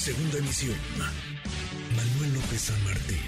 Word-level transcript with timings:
Segunda 0.00 0.38
emisión. 0.38 0.76
Manuel 1.94 2.32
López 2.32 2.58
San 2.58 2.84
Martín, 2.84 3.18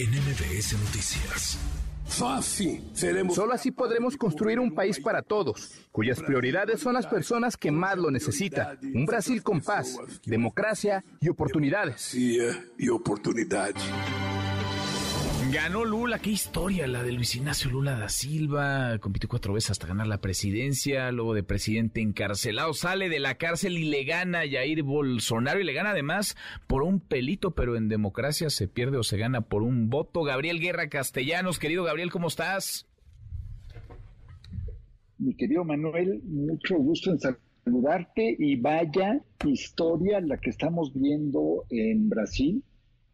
en 0.00 0.10
MBS 0.10 0.72
Noticias. 0.72 1.56
Fácil, 2.04 2.82
seremos. 2.94 3.36
Solo 3.36 3.52
así 3.52 3.70
podremos 3.70 4.16
construir 4.16 4.58
un 4.58 4.74
país 4.74 4.98
para 4.98 5.22
todos, 5.22 5.86
cuyas 5.92 6.20
prioridades 6.20 6.80
son 6.80 6.94
las 6.94 7.06
personas 7.06 7.56
que 7.56 7.70
más 7.70 7.96
lo 7.96 8.10
necesitan. 8.10 8.76
Un 8.92 9.06
Brasil 9.06 9.40
con 9.44 9.60
paz, 9.60 9.96
democracia 10.24 11.04
y 11.20 11.28
oportunidades. 11.28 12.12
Y 12.12 12.88
oportunidad. 12.88 13.72
Ganó 15.52 15.84
Lula, 15.84 16.18
qué 16.18 16.30
historia 16.30 16.88
la 16.88 17.04
de 17.04 17.12
Luis 17.12 17.36
Ignacio 17.36 17.70
Lula 17.70 17.96
da 17.96 18.08
Silva, 18.08 18.98
compitió 18.98 19.28
cuatro 19.28 19.54
veces 19.54 19.70
hasta 19.70 19.86
ganar 19.86 20.08
la 20.08 20.20
presidencia, 20.20 21.12
luego 21.12 21.34
de 21.34 21.44
presidente 21.44 22.00
encarcelado, 22.00 22.74
sale 22.74 23.08
de 23.08 23.20
la 23.20 23.36
cárcel 23.36 23.78
y 23.78 23.84
le 23.84 24.02
gana 24.04 24.40
a 24.40 24.48
Jair 24.48 24.82
Bolsonaro 24.82 25.60
y 25.60 25.64
le 25.64 25.72
gana 25.72 25.90
además 25.90 26.36
por 26.66 26.82
un 26.82 26.98
pelito, 26.98 27.52
pero 27.52 27.76
en 27.76 27.88
democracia 27.88 28.50
se 28.50 28.66
pierde 28.66 28.96
o 28.96 29.04
se 29.04 29.18
gana 29.18 29.42
por 29.42 29.62
un 29.62 29.88
voto. 29.88 30.24
Gabriel 30.24 30.58
Guerra 30.58 30.88
Castellanos, 30.88 31.60
querido 31.60 31.84
Gabriel, 31.84 32.10
¿cómo 32.10 32.26
estás? 32.26 32.88
Mi 35.18 35.34
querido 35.34 35.64
Manuel, 35.64 36.22
mucho 36.24 36.74
gusto 36.76 37.12
en 37.12 37.20
saludarte 37.20 38.34
y 38.36 38.56
vaya 38.56 39.22
historia 39.44 40.20
la 40.20 40.38
que 40.38 40.50
estamos 40.50 40.92
viendo 40.92 41.64
en 41.70 42.08
Brasil. 42.08 42.64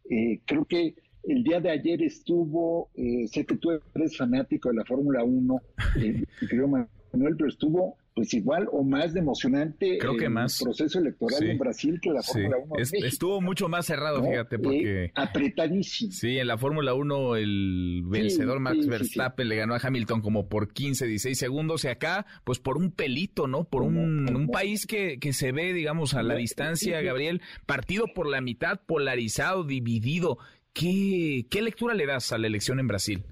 Eh, 0.09 0.41
creo 0.45 0.65
que 0.65 0.95
el 1.23 1.43
día 1.43 1.59
de 1.59 1.71
ayer 1.71 2.01
estuvo, 2.03 2.89
eh, 2.95 3.27
sé 3.27 3.45
que 3.45 3.57
tú 3.57 3.71
eres 3.93 4.17
fanático 4.17 4.69
de 4.69 4.75
la 4.75 4.85
Fórmula 4.85 5.23
1, 5.23 5.61
eh, 5.99 6.23
creo 6.47 6.67
Manuel, 6.67 7.35
pero 7.37 7.49
estuvo 7.49 7.97
pues 8.15 8.31
igual 8.33 8.67
o 8.71 8.83
más 8.83 9.13
de 9.13 9.21
emocionante 9.21 9.97
Creo 9.97 10.15
que 10.15 10.25
el 10.25 10.31
más. 10.31 10.59
proceso 10.61 10.99
electoral 10.99 11.43
en 11.43 11.57
Brasil 11.57 11.99
que 11.99 12.11
la 12.11 12.21
Fórmula 12.21 12.57
1 12.57 12.75
es, 12.77 12.93
Estuvo 12.93 13.41
mucho 13.41 13.69
más 13.69 13.87
cerrado, 13.87 14.23
fíjate, 14.23 14.59
porque... 14.59 15.05
Eh, 15.05 15.11
apretadísimo. 15.15 16.11
Sí, 16.11 16.37
en 16.37 16.47
la 16.47 16.57
Fórmula 16.57 16.93
1 16.93 17.35
el 17.37 18.03
vencedor 18.05 18.59
Max 18.59 18.79
sí, 18.83 18.89
Verstappen 18.89 19.49
le 19.49 19.55
ganó 19.55 19.73
a 19.73 19.79
Hamilton 19.81 20.21
como 20.21 20.47
por 20.47 20.71
15, 20.71 21.07
16 21.07 21.37
segundos 21.37 21.85
y 21.85 21.87
acá 21.87 22.25
pues 22.43 22.59
por 22.59 22.77
un 22.77 22.91
pelito, 22.91 23.47
¿no? 23.47 23.63
Por 23.63 23.81
un, 23.81 24.33
un 24.35 24.47
país 24.49 24.85
que, 24.85 25.17
que 25.19 25.33
se 25.33 25.51
ve, 25.51 25.73
digamos, 25.73 26.13
a 26.13 26.21
la 26.21 26.35
distancia, 26.35 27.01
Gabriel, 27.01 27.41
partido 27.65 28.05
por 28.13 28.27
la 28.27 28.41
mitad, 28.41 28.81
polarizado, 28.85 29.63
dividido. 29.63 30.37
¿Qué, 30.73 31.45
¿Qué 31.49 31.61
lectura 31.61 31.93
le 31.93 32.05
das 32.05 32.31
a 32.31 32.37
la 32.37 32.47
elección 32.47 32.79
en 32.79 32.87
Brasil? 32.87 33.23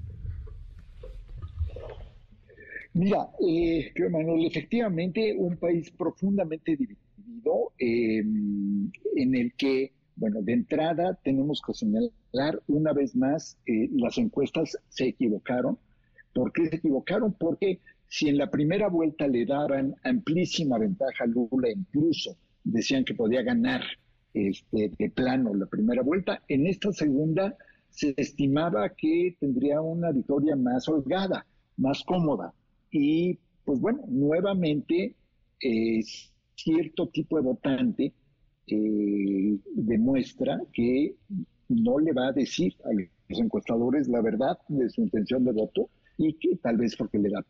Mira, 2.94 3.30
eh, 3.40 3.92
Manuel, 4.10 4.46
efectivamente 4.46 5.34
un 5.36 5.58
país 5.58 5.90
profundamente 5.92 6.76
dividido 6.76 7.72
eh, 7.80 8.20
en 8.20 9.36
el 9.36 9.54
que, 9.54 9.94
bueno, 10.16 10.42
de 10.42 10.54
entrada 10.54 11.18
tenemos 11.24 11.62
que 11.66 11.74
señalar 11.74 12.62
una 12.68 12.94
vez 12.94 13.16
más, 13.16 13.58
eh, 13.66 13.90
las 13.94 14.18
encuestas 14.18 14.78
se 14.90 15.08
equivocaron. 15.08 15.80
¿Por 16.34 16.52
qué 16.52 16.68
se 16.68 16.76
equivocaron? 16.76 17.34
Porque 17.34 17.80
si 18.08 18.28
en 18.28 18.38
la 18.38 18.52
primera 18.52 18.90
vuelta 18.90 19.28
le 19.28 19.46
daban 19.46 19.96
amplísima 20.04 20.78
ventaja 20.78 21.24
a 21.24 21.28
Lula, 21.28 21.70
incluso 21.72 22.38
decían 22.64 23.06
que 23.06 23.16
podía 23.16 23.42
ganar 23.42 23.82
este, 24.34 24.92
de 24.98 25.10
plano 25.10 25.54
la 25.54 25.66
primera 25.66 26.02
vuelta, 26.02 26.42
en 26.48 26.68
esta 26.68 26.92
segunda 26.92 27.56
se 27.90 28.14
estimaba 28.18 28.90
que 28.90 29.36
tendría 29.40 29.82
una 29.82 30.12
victoria 30.12 30.56
más 30.56 30.88
holgada, 30.88 31.46
más 31.78 32.04
cómoda. 32.04 32.54
Y 32.90 33.38
pues 33.66 33.80
bueno, 33.80 34.04
nuevamente 34.08 35.16
eh, 35.62 36.02
cierto 36.56 37.08
tipo 37.08 37.38
de 37.38 37.44
votante 37.44 38.14
eh, 38.68 39.58
demuestra 39.76 40.60
que 40.74 41.16
no 41.70 42.00
le 42.00 42.14
va 42.14 42.28
a 42.28 42.34
decir 42.34 42.76
a 42.86 42.94
los 42.94 43.40
encuestadores 43.40 44.08
la 44.08 44.22
verdad 44.22 44.58
de 44.68 44.90
su 44.90 45.02
intención 45.02 45.44
de 45.44 45.52
voto 45.52 45.90
y 46.18 46.34
que 46.34 46.56
tal 46.58 46.78
vez 46.78 46.96
porque 46.96 47.18
le 47.18 47.30
da 47.30 47.46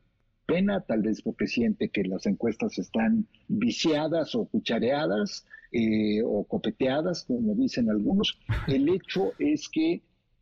pena, 0.51 0.81
tal 0.81 1.01
vez 1.01 1.21
porque 1.21 1.47
siente 1.47 1.89
que 1.89 2.03
las 2.03 2.25
encuestas 2.25 2.77
están 2.77 3.25
viciadas 3.47 4.35
o 4.35 4.45
cuchareadas 4.45 5.45
eh, 5.71 6.21
o 6.25 6.43
copeteadas, 6.43 7.23
como 7.23 7.55
dicen 7.55 7.89
algunos. 7.89 8.37
El 8.67 8.89
hecho 8.89 9.31
es 9.39 9.69
que 9.69 10.01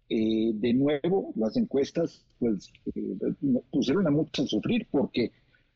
eh, 0.09 0.51
de 0.55 0.73
nuevo, 0.73 1.31
las 1.35 1.55
encuestas 1.57 2.25
pues, 2.39 2.71
eh, 2.95 3.17
pusieron 3.71 4.07
a 4.07 4.11
muchos 4.11 4.45
a 4.45 4.47
sufrir 4.47 4.87
porque 4.89 5.31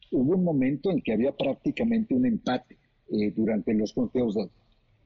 hubo 0.10 0.34
un 0.34 0.44
momento 0.44 0.90
en 0.90 1.02
que 1.02 1.14
había 1.14 1.32
prácticamente 1.32 2.16
un 2.16 2.26
empate 2.26 2.78
durante 3.36 3.76
los 3.76 3.94
conteos. 3.94 4.36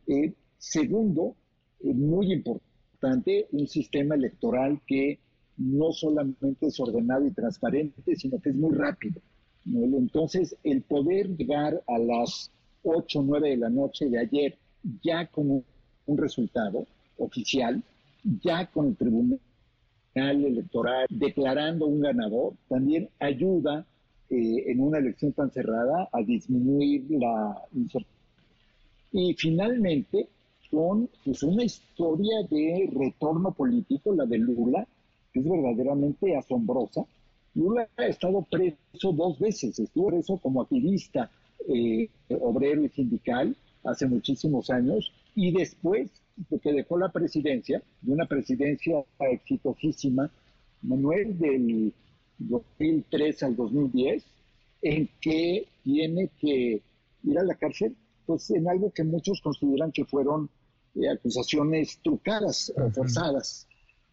De, 0.05 0.33
segundo, 0.57 1.35
muy 1.83 2.31
importante, 2.31 3.47
un 3.51 3.67
sistema 3.67 4.15
electoral 4.15 4.79
que 4.88 5.19
no 5.57 5.91
solamente 5.91 6.68
es 6.68 6.79
ordenado 6.79 7.25
y 7.25 7.31
transparente, 7.31 8.16
sino 8.16 8.40
que 8.40 8.50
es 8.50 8.56
muy 8.56 8.73
rápido. 8.75 9.22
Entonces, 9.66 10.56
el 10.63 10.81
poder 10.84 11.35
llegar 11.35 11.81
a 11.88 11.97
las 11.97 12.51
8 12.84 13.19
o 13.19 13.23
9 13.23 13.50
de 13.50 13.57
la 13.57 13.69
noche 13.69 14.09
de 14.09 14.19
ayer 14.19 14.57
ya 15.03 15.28
con 15.28 15.63
un 16.06 16.18
resultado 16.18 16.85
oficial, 17.18 17.84
ya 18.23 18.68
con 18.68 18.88
el 18.88 18.95
Tribunal 18.95 19.40
Electoral 20.16 21.06
declarando 21.09 21.85
un 21.85 22.01
ganador, 22.01 22.53
también 22.69 23.09
ayuda 23.19 23.85
eh, 24.29 24.72
en 24.72 24.81
una 24.81 25.00
elección 25.00 25.34
tan 25.34 25.51
cerrada 25.51 26.09
a 26.12 26.22
disminuir 26.22 27.06
la 27.09 27.62
incertidumbre. 27.74 28.18
Y 29.12 29.34
finalmente, 29.34 30.28
con 30.69 31.09
pues, 31.24 31.44
una 31.44 31.63
historia 31.63 32.44
de 32.50 32.89
retorno 32.94 33.51
político, 33.53 34.13
la 34.13 34.25
de 34.25 34.38
Lula, 34.38 34.88
es 35.37 35.43
verdaderamente 35.43 36.35
asombrosa. 36.35 37.05
Lula 37.55 37.87
ha 37.97 38.05
estado 38.05 38.45
preso 38.49 39.11
dos 39.13 39.39
veces, 39.39 39.79
estuvo 39.79 40.07
preso 40.09 40.37
como 40.37 40.61
activista 40.61 41.31
eh, 41.67 42.09
obrero 42.29 42.83
y 42.83 42.89
sindical 42.89 43.55
hace 43.83 44.05
muchísimos 44.05 44.69
años. 44.69 45.11
Y 45.35 45.51
después 45.51 46.11
que 46.61 46.71
dejó 46.71 46.97
la 46.97 47.11
presidencia, 47.11 47.81
de 48.01 48.13
una 48.13 48.25
presidencia 48.25 49.03
exitosísima, 49.19 50.31
Manuel, 50.83 51.37
del 51.39 51.93
2003 52.37 53.43
al 53.43 53.55
2010, 53.55 54.23
en 54.83 55.09
que 55.19 55.67
tiene 55.83 56.29
que 56.39 56.81
ir 57.23 57.39
a 57.39 57.43
la 57.43 57.55
cárcel, 57.55 57.95
pues 58.25 58.49
en 58.51 58.69
algo 58.69 58.91
que 58.91 59.03
muchos 59.03 59.41
consideran 59.41 59.91
que 59.91 60.05
fueron 60.05 60.49
eh, 60.95 61.09
acusaciones 61.09 61.99
trucadas 62.03 62.71
o 62.75 62.89
forzadas 62.91 63.66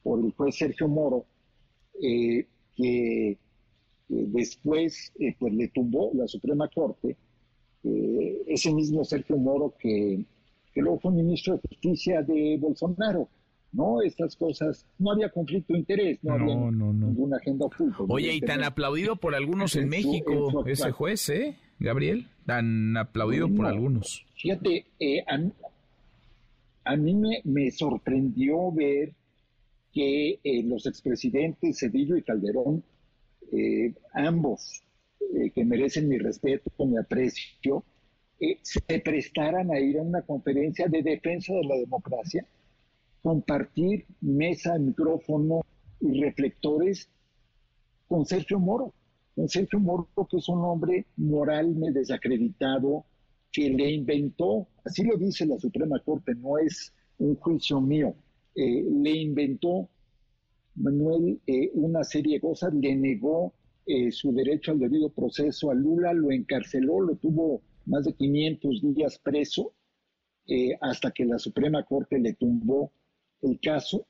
por 0.05 0.25
el 0.25 0.33
juez 0.33 0.55
Sergio 0.57 0.87
Moro, 0.87 1.25
eh, 2.01 2.47
que 2.77 3.37
después 4.09 5.13
eh, 5.19 5.35
pues 5.37 5.53
le 5.53 5.67
tumbó 5.69 6.13
la 6.15 6.29
Suprema 6.29 6.69
Corte, 6.69 7.17
ese 8.47 8.73
mismo 8.73 9.05
Sergio 9.05 9.37
Moro 9.37 9.75
que 9.79 10.25
que 10.75 10.83
luego 10.83 10.99
fue 10.99 11.13
ministro 11.13 11.55
de 11.55 11.61
Justicia 11.69 12.23
de 12.23 12.59
Bolsonaro. 12.59 13.29
¿no? 13.73 14.03
Estas 14.03 14.37
cosas, 14.37 14.87
no 14.99 15.13
había 15.13 15.29
conflicto 15.31 15.73
de 15.73 15.81
interés, 15.81 16.19
no, 16.23 16.35
había 16.35 16.55
ninguna 16.55 17.39
agenda 17.39 17.67
oculta. 17.67 18.05
Oye, 18.09 18.33
y 18.33 18.41
tan 18.41 18.63
aplaudido 18.63 19.17
por 19.17 19.35
algunos 19.35 19.75
en 19.75 19.89
México 19.89 20.65
ese 20.67 20.93
juez, 20.93 21.29
¿eh, 21.31 21.57
Gabriel? 21.81 22.29
Tan 22.47 22.97
aplaudido 22.97 23.49
por 23.49 23.67
algunos. 23.67 24.25
Fíjate, 24.37 24.87
eh, 25.01 25.25
a, 26.85 26.97
mí 26.97 27.41
me, 27.43 27.71
sorprendió 27.73 28.71
ver 28.71 29.13
que 29.95 30.41
eh, 30.43 30.63
los 30.65 30.87
expresidentes 30.87 31.79
Cedillo 31.79 32.17
y 32.17 32.23
Calderón, 32.23 32.83
eh, 33.53 33.95
ambos, 34.13 34.83
que 35.55 35.65
merecen 35.65 36.09
mi 36.09 36.19
respeto, 36.19 36.71
mi 36.85 36.99
aprecio, 36.99 37.83
se 38.63 39.01
prestaran 39.01 39.73
a 39.73 39.81
ir 39.81 39.99
a 39.99 40.03
una 40.03 40.23
conferencia 40.23 40.87
de 40.87 41.03
defensa 41.03 41.55
de 41.55 41.65
la 41.65 41.77
democracia, 41.77 42.47
compartir 43.23 44.05
mesa, 44.21 44.79
micrófono 44.79 45.63
y 46.01 46.21
reflectores 46.21 47.09
con 48.07 48.27
Sergio 48.27 48.59
Moro. 48.59 48.93
Con 49.35 49.49
Sergio 49.49 49.81
Moro, 49.81 50.09
que 50.31 50.37
es 50.37 50.49
un 50.49 50.61
hombre 50.61 51.07
moralmente 51.17 52.01
desacreditado, 52.01 53.05
que 53.51 53.71
le 53.71 53.91
inventó, 53.91 54.69
así 54.85 55.05
lo 55.05 55.17
dice 55.17 55.47
la 55.47 55.59
Suprema 55.59 55.99
Corte, 56.01 56.35
no 56.35 56.59
es 56.59 56.93
un 57.19 57.37
juicio 57.37 57.81
mío, 57.81 58.15
eh, 58.55 58.85
le 58.89 59.11
inventó 59.11 59.89
Manuel 60.77 61.41
eh, 61.47 61.71
una 61.75 62.05
serie 62.05 62.35
de 62.35 62.41
cosas, 62.41 62.73
le 62.75 62.95
negó 62.95 63.55
eh, 63.87 64.11
su 64.11 64.33
derecho 64.33 64.73
al 64.73 64.79
debido 64.79 65.11
proceso 65.11 65.71
a 65.71 65.75
Lula, 65.75 66.13
lo 66.13 66.31
encarceló, 66.31 67.01
lo 67.01 67.17
tuvo 67.17 67.63
más 67.87 68.05
de 68.05 68.15
500 68.15 68.95
días 68.95 69.19
preso, 69.19 69.73
hasta 70.83 71.11
que 71.11 71.25
la 71.25 71.39
Suprema 71.39 71.83
Corte 71.85 72.19
le 72.19 72.35
tumbó 72.35 72.93
el 73.41 73.59
caso, 73.61 74.07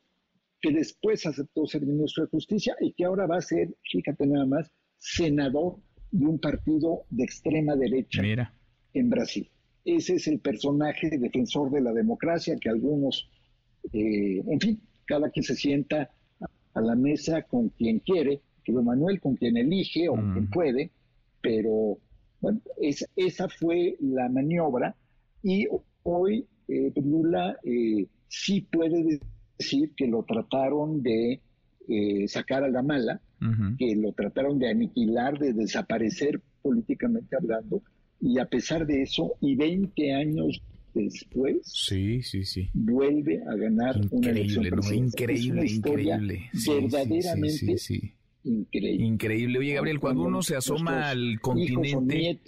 que 0.61 0.73
después 0.73 1.27
aceptó 1.27 1.65
ser 1.67 1.87
ministro 1.87 2.25
de 2.25 2.31
Justicia 2.31 2.75
y 2.81 2.93
que 2.93 3.05
ahora 3.05 3.27
va 3.27 3.37
a 3.37 3.41
ser, 3.41 3.73
fíjate 3.89 4.27
nada 4.27 4.45
más, 4.45 4.73
senador 4.99 5.77
de 6.11 6.27
un 6.27 6.39
partido 6.39 7.05
de 7.11 7.25
extrema 7.25 7.77
derecha 7.77 8.23
en 8.95 9.11
Brasil. 9.11 9.51
ese 9.85 10.15
es 10.15 10.27
el 10.29 10.41
personaje 10.41 11.11
defensor 11.19 11.71
de 11.71 11.81
la 11.81 11.93
democracia 11.93 12.57
que 12.61 12.71
algunos, 12.71 13.29
eh, 13.93 14.43
en 14.47 14.61
fin, 14.61 14.81
cada 15.05 15.31
quien 15.31 15.45
se 15.45 15.55
sienta 15.55 16.11
a 16.75 16.81
la 16.81 16.95
mesa 16.95 17.43
con 17.43 17.69
quien 17.71 18.01
quiere, 18.01 18.41
Manuel 18.73 19.21
con 19.21 19.37
quien 19.37 19.57
elige 19.57 20.09
o 20.09 20.15
con 20.15 20.33
quien 20.33 20.51
puede, 20.51 20.91
pero 21.41 21.99
bueno, 22.41 22.61
esa 23.17 23.49
fue 23.49 23.97
la 24.01 24.29
maniobra 24.29 24.95
y 25.43 25.67
hoy 26.03 26.47
eh, 26.69 26.93
Lula 26.97 27.59
eh, 27.63 28.07
sí 28.29 28.63
puede 28.63 29.21
decir 29.59 29.93
que 29.97 30.07
lo 30.07 30.23
trataron 30.23 31.03
de 31.03 31.41
eh, 31.89 32.29
sacar 32.29 32.65
a 32.65 32.69
la 32.69 32.83
mala, 32.83 33.21
que 33.79 33.95
lo 33.95 34.13
trataron 34.13 34.59
de 34.59 34.71
aniquilar, 34.71 35.39
de 35.39 35.53
desaparecer 35.53 36.41
políticamente 36.63 37.37
hablando, 37.37 37.83
y 38.19 38.39
a 38.39 38.47
pesar 38.47 38.87
de 38.87 39.03
eso, 39.03 39.35
y 39.43 39.55
20 39.55 40.15
años 40.15 40.63
después, 40.95 41.59
sí, 41.65 42.23
sí, 42.23 42.45
sí. 42.45 42.71
vuelve 42.73 43.43
a 43.43 43.55
ganar 43.57 44.01
una 44.11 44.31
elección 44.31 44.65
Increíble, 44.93 45.67
increíble. 45.67 46.51
verdaderamente 46.67 47.77
increíble. 48.45 49.05
Increíble. 49.05 49.59
Oye, 49.59 49.75
Gabriel, 49.75 50.01
cuando 50.01 50.23
uno 50.23 50.43
se 50.43 50.57
asoma 50.57 51.11
al 51.11 51.41
continente... 51.41 52.41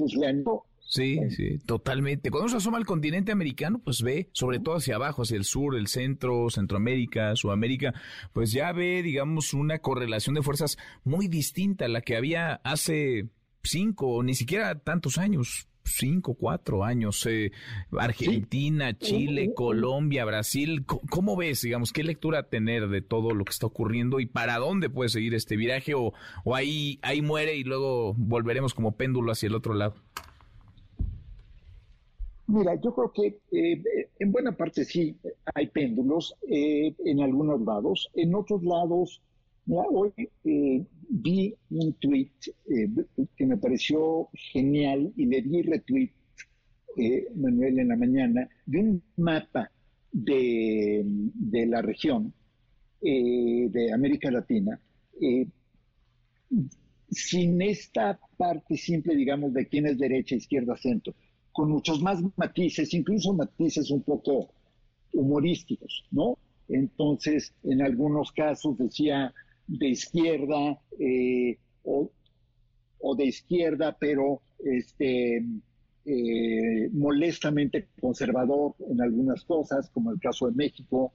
Sí, 0.88 1.18
sí, 1.30 1.58
totalmente. 1.66 2.30
Cuando 2.30 2.44
uno 2.44 2.50
se 2.52 2.58
asoma 2.58 2.78
al 2.78 2.86
continente 2.86 3.32
americano, 3.32 3.80
pues 3.82 4.02
ve, 4.02 4.28
sobre 4.32 4.60
todo 4.60 4.76
hacia 4.76 4.94
abajo, 4.94 5.22
hacia 5.22 5.36
el 5.36 5.44
sur, 5.44 5.74
el 5.76 5.88
centro, 5.88 6.48
Centroamérica, 6.48 7.34
Sudamérica, 7.34 7.92
pues 8.32 8.52
ya 8.52 8.70
ve, 8.72 9.02
digamos, 9.02 9.52
una 9.52 9.80
correlación 9.80 10.36
de 10.36 10.42
fuerzas 10.42 10.78
muy 11.02 11.26
distinta 11.26 11.86
a 11.86 11.88
la 11.88 12.02
que 12.02 12.16
había 12.16 12.54
hace 12.62 13.28
cinco, 13.64 14.22
ni 14.22 14.34
siquiera 14.34 14.78
tantos 14.78 15.18
años, 15.18 15.68
cinco, 15.86 16.34
cuatro 16.34 16.84
años. 16.84 17.24
Eh, 17.26 17.52
Argentina, 17.92 18.96
Chile, 18.98 19.52
Colombia, 19.54 20.24
Brasil. 20.24 20.84
¿Cómo, 20.86 21.36
ves, 21.36 21.62
digamos, 21.62 21.92
qué 21.92 22.02
lectura 22.02 22.48
tener 22.48 22.88
de 22.88 23.02
todo 23.02 23.34
lo 23.34 23.44
que 23.44 23.52
está 23.52 23.66
ocurriendo 23.66 24.20
y 24.20 24.26
para 24.26 24.58
dónde 24.58 24.90
puede 24.90 25.08
seguir 25.08 25.34
este 25.34 25.56
viraje 25.56 25.94
o, 25.94 26.12
o 26.44 26.54
ahí, 26.54 26.98
ahí 27.02 27.22
muere 27.22 27.56
y 27.56 27.64
luego 27.64 28.14
volveremos 28.14 28.74
como 28.74 28.96
péndulo 28.96 29.32
hacia 29.32 29.46
el 29.46 29.54
otro 29.54 29.74
lado? 29.74 29.94
Mira, 32.48 32.76
yo 32.76 32.94
creo 32.94 33.12
que 33.12 33.40
eh, 33.50 34.08
en 34.20 34.30
buena 34.30 34.56
parte 34.56 34.84
sí 34.84 35.16
hay 35.54 35.66
péndulos 35.66 36.36
eh, 36.48 36.94
en 37.04 37.20
algunos 37.20 37.60
lados. 37.62 38.08
En 38.14 38.34
otros 38.34 38.62
lados, 38.62 39.20
mira, 39.66 39.82
hoy 39.90 40.12
eh, 40.44 40.84
vi 41.08 41.54
un 41.70 41.92
tweet 41.94 42.30
que 43.36 43.46
me 43.46 43.56
pareció 43.56 44.28
genial 44.32 45.12
y 45.16 45.26
le 45.26 45.42
di 45.42 45.62
retweet, 45.62 46.12
Manuel, 47.34 47.78
en 47.78 47.88
la 47.88 47.96
mañana, 47.96 48.48
de 48.64 48.78
un 48.78 49.02
mapa 49.16 49.70
de, 50.10 51.02
de 51.04 51.66
la 51.66 51.82
región 51.82 52.32
de 53.02 53.92
América 53.92 54.30
Latina 54.30 54.80
sin 57.10 57.62
esta 57.62 58.18
parte 58.36 58.76
simple, 58.76 59.14
digamos, 59.14 59.52
de 59.52 59.66
quién 59.68 59.86
es 59.86 59.98
derecha, 59.98 60.34
izquierda, 60.34 60.76
centro 60.76 61.14
con 61.56 61.70
muchos 61.70 62.02
más 62.02 62.20
matices, 62.36 62.92
incluso 62.92 63.32
matices 63.32 63.90
un 63.90 64.02
poco 64.02 64.50
humorísticos, 65.14 66.04
¿no? 66.10 66.36
Entonces, 66.68 67.54
en 67.62 67.80
algunos 67.80 68.30
casos 68.32 68.76
decía 68.76 69.32
de 69.66 69.88
izquierda 69.88 70.80
eh, 70.98 71.58
o, 71.84 72.10
de 73.16 73.24
izquierda, 73.24 73.96
pero 73.98 74.42
este, 74.58 75.44
eh, 76.04 76.88
molestamente 76.92 77.88
conservador 78.00 78.74
en 78.90 79.00
algunas 79.00 79.44
cosas, 79.44 79.88
como 79.90 80.10
el 80.10 80.20
caso 80.20 80.46
de 80.48 80.54
México, 80.54 81.12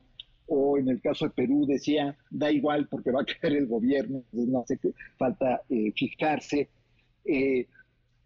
o 0.47 0.77
en 0.77 0.89
el 0.89 1.01
caso 1.01 1.25
de 1.25 1.31
Perú 1.31 1.65
decía, 1.65 2.17
da 2.29 2.51
igual 2.51 2.87
porque 2.87 3.11
va 3.11 3.21
a 3.21 3.25
caer 3.41 3.57
el 3.57 3.67
gobierno, 3.67 4.23
no 4.31 4.65
qué, 4.67 4.93
falta 5.17 5.61
eh, 5.69 5.91
fijarse. 5.95 6.69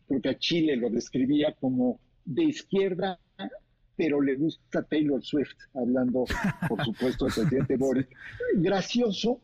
porque 0.07 0.30
a 0.30 0.38
Chile 0.38 0.75
lo 0.75 0.89
describía 0.89 1.54
como 1.60 2.00
de 2.24 2.44
izquierda, 2.44 3.19
pero 3.95 4.21
le 4.21 4.36
gusta 4.36 4.83
Taylor 4.83 5.24
Swift, 5.24 5.56
hablando, 5.74 6.25
por 6.68 6.83
supuesto, 6.83 7.25
del 7.25 7.33
presidente 7.33 7.77
Boris. 7.80 8.07
Gracioso, 8.56 9.42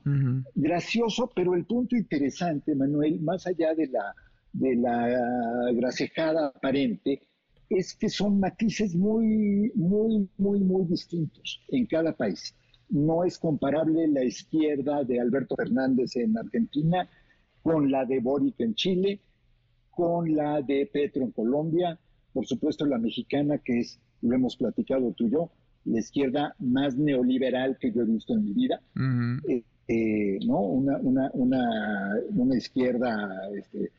gracioso, 0.56 1.32
pero 1.34 1.56
el 1.56 1.66
punto 1.66 1.96
interesante, 1.96 2.76
Manuel, 2.76 3.22
más 3.22 3.48
allá 3.48 3.74
de 3.74 3.88
la, 3.88 4.14
de 4.54 4.76
la 4.76 5.72
gracejada 5.74 6.48
aparente, 6.48 7.22
es 7.70 7.96
que 7.96 8.10
son 8.10 8.40
matices 8.40 8.96
muy, 8.96 9.72
muy, 9.76 10.30
muy, 10.38 10.60
muy 10.60 10.86
distintos 10.86 11.64
en 11.70 11.86
cada 11.86 12.14
país. 12.14 12.54
No 12.90 13.24
es 13.24 13.38
comparable 13.38 14.08
la 14.10 14.26
izquierda 14.26 15.06
de 15.06 15.22
Alberto 15.22 15.56
Fernández 15.56 16.18
en 16.18 16.38
Argentina 16.38 17.10
con 17.64 17.90
la 17.90 18.04
de 18.06 18.20
Boric 18.20 18.60
en 18.60 18.76
Chile, 18.76 19.22
con 19.90 20.36
la 20.36 20.62
de 20.62 20.90
Petro 20.92 21.24
en 21.24 21.32
Colombia, 21.32 21.98
por 22.34 22.46
supuesto 22.46 22.86
la 22.86 22.98
mexicana, 22.98 23.60
que 23.60 23.80
es, 23.80 24.00
lo 24.22 24.36
hemos 24.36 24.56
platicado 24.56 25.12
tú 25.14 25.28
y 25.28 25.32
yo, 25.32 25.50
la 25.86 26.00
izquierda 26.00 26.56
más 26.60 26.96
neoliberal 26.96 27.78
que 27.80 27.92
yo 27.92 28.02
he 28.02 28.06
visto 28.06 28.34
en 28.34 28.44
mi 28.44 28.54
vida, 28.54 28.82
eh, 29.48 29.64
eh, 29.88 30.40
¿no? 30.46 30.60
Una, 30.60 30.98
una, 31.00 31.30
una, 31.34 32.16
una 32.30 32.56
izquierda 32.56 33.50
este, 33.58 33.92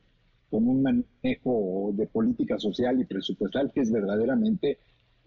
con 0.50 0.68
un 0.68 0.82
manejo 0.82 1.92
de 1.94 2.06
política 2.06 2.58
social 2.58 3.00
y 3.00 3.04
presupuestal 3.04 3.72
que 3.72 3.80
es 3.80 3.90
verdaderamente, 3.90 4.78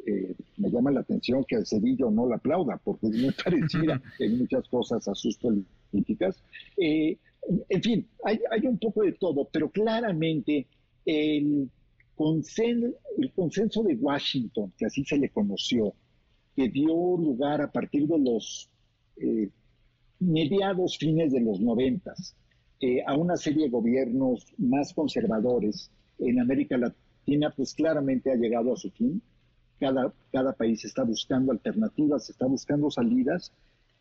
eh, 0.05 0.35
me 0.57 0.69
llama 0.69 0.91
la 0.91 1.01
atención 1.01 1.43
que 1.45 1.55
el 1.55 1.65
Cedillo 1.65 2.09
no 2.09 2.27
la 2.27 2.35
aplauda, 2.35 2.79
porque 2.83 3.07
es 3.07 3.17
muy 3.17 3.31
parecida 3.43 4.01
en 4.19 4.37
muchas 4.37 4.67
cosas 4.69 5.07
a 5.07 5.15
sus 5.15 5.37
políticas. 5.37 6.41
en 6.77 7.81
fin, 7.81 8.07
hay, 8.23 8.39
hay 8.49 8.65
un 8.65 8.77
poco 8.77 9.03
de 9.03 9.13
todo, 9.13 9.47
pero 9.51 9.69
claramente 9.69 10.67
el 11.05 11.69
el 12.17 13.31
consenso 13.33 13.83
de 13.83 13.95
Washington, 13.95 14.71
que 14.77 14.85
así 14.85 15.03
se 15.03 15.17
le 15.17 15.29
conoció, 15.29 15.93
que 16.55 16.69
dio 16.69 17.17
lugar 17.17 17.61
a 17.61 17.71
partir 17.71 18.07
de 18.07 18.19
los 18.19 18.69
eh, 19.17 19.49
mediados 20.19 20.97
fines 20.97 21.31
de 21.31 21.41
los 21.41 21.59
noventas 21.59 22.35
eh, 22.81 23.03
a 23.05 23.15
una 23.15 23.35
serie 23.35 23.65
de 23.65 23.69
gobiernos 23.69 24.45
más 24.57 24.93
conservadores 24.93 25.91
en 26.19 26.39
América 26.39 26.77
Latina, 26.77 27.53
pues 27.55 27.73
claramente 27.73 28.31
ha 28.31 28.35
llegado 28.35 28.73
a 28.73 28.77
su 28.77 28.89
fin. 28.91 29.21
Cada, 29.79 30.13
cada 30.31 30.53
país 30.53 30.85
está 30.85 31.03
buscando 31.03 31.51
alternativas, 31.51 32.29
está 32.29 32.45
buscando 32.45 32.89
salidas. 32.89 33.51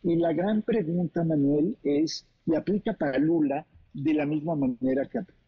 Y 0.03 0.15
la 0.15 0.33
gran 0.33 0.61
pregunta, 0.61 1.23
Manuel, 1.23 1.77
es, 1.83 2.25
¿y 2.45 2.55
aplica 2.55 2.93
para 2.93 3.17
Lula 3.17 3.65
de 3.93 4.13
la 4.13 4.25
misma 4.25 4.55
manera 4.55 5.05
que 5.05 5.19
aplica 5.19 5.44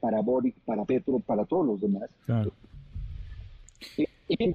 para 0.00 0.20
Boric, 0.20 0.56
para 0.64 0.84
Petro, 0.84 1.18
para 1.20 1.44
todos 1.44 1.66
los 1.66 1.80
demás, 1.80 2.10
claro. 2.26 2.52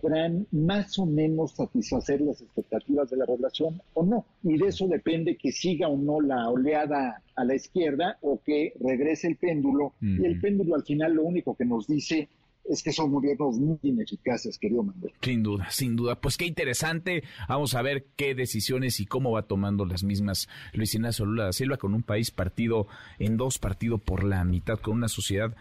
¿podrán 0.01 0.47
más 0.51 0.97
o 0.99 1.05
menos 1.05 1.51
satisfacer 1.51 2.21
las 2.21 2.41
expectativas 2.41 3.09
de 3.09 3.17
la 3.17 3.25
población 3.25 3.81
o 3.93 4.03
no. 4.03 4.25
Y 4.43 4.57
de 4.57 4.67
eso 4.67 4.87
depende 4.87 5.35
que 5.35 5.51
siga 5.51 5.89
o 5.89 5.97
no 5.97 6.21
la 6.21 6.49
oleada 6.49 7.21
a 7.35 7.43
la 7.43 7.55
izquierda 7.55 8.17
o 8.21 8.39
que 8.43 8.73
regrese 8.79 9.27
el 9.27 9.35
péndulo. 9.35 9.93
Y 10.01 10.25
el 10.25 10.39
péndulo 10.39 10.75
al 10.75 10.83
final 10.83 11.13
lo 11.13 11.23
único 11.23 11.55
que 11.55 11.65
nos 11.65 11.87
dice 11.87 12.29
es 12.69 12.83
que 12.83 12.91
son 12.91 13.11
gobiernos 13.11 13.57
muy 13.57 13.77
ineficaces, 13.83 14.57
querido 14.57 14.83
Manuel. 14.83 15.13
Sin 15.21 15.43
duda, 15.43 15.69
sin 15.69 15.95
duda. 15.95 16.19
Pues 16.19 16.37
qué 16.37 16.45
interesante. 16.45 17.23
Vamos 17.47 17.75
a 17.75 17.81
ver 17.81 18.07
qué 18.15 18.35
decisiones 18.35 18.99
y 18.99 19.05
cómo 19.05 19.31
va 19.31 19.43
tomando 19.43 19.85
las 19.85 20.03
mismas 20.03 20.47
Luis 20.73 20.93
Ignacio 20.95 21.25
Lula 21.25 21.45
da 21.45 21.53
Silva 21.53 21.77
con 21.77 21.93
un 21.93 22.03
país 22.03 22.31
partido 22.31 22.87
en 23.19 23.37
dos, 23.37 23.59
partido 23.59 23.97
por 23.97 24.23
la 24.23 24.43
mitad, 24.43 24.79
con 24.79 24.95
una 24.95 25.07
sociedad 25.07 25.55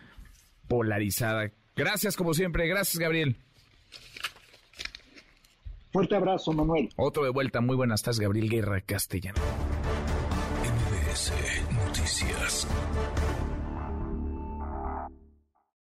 polarizada. 0.68 1.52
Gracias, 1.76 2.16
como 2.16 2.34
siempre. 2.34 2.66
Gracias, 2.66 2.98
Gabriel. 2.98 3.36
Fuerte 5.92 6.16
abrazo, 6.16 6.52
Manuel. 6.52 6.88
Otro 6.96 7.24
de 7.24 7.30
vuelta. 7.30 7.60
Muy 7.60 7.76
buenas 7.76 8.02
tardes, 8.02 8.18
Gabriel 8.20 8.48
Guerra 8.50 8.80
Castellano. 8.80 9.40